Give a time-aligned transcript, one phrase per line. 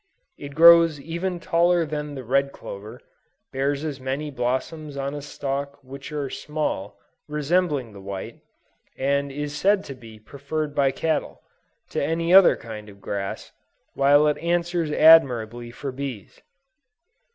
[0.35, 3.01] It grows even taller than the red clover,
[3.53, 8.39] bears many blossoms on a stalk which are small, resembling the white,
[8.97, 11.43] and is said to be preferred by cattle,
[11.91, 13.51] to any other kind of grass,
[13.93, 16.41] while it answers admirably for bees.